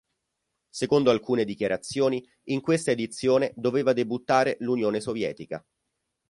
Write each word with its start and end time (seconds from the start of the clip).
Secondo 0.71 1.11
alcune 1.11 1.45
dichiarazioni, 1.45 2.27
in 2.45 2.59
questa 2.61 2.89
edizione 2.89 3.53
doveva 3.55 3.93
debuttare 3.93 4.57
l'Unione 4.61 4.99
Sovietica. 4.99 5.63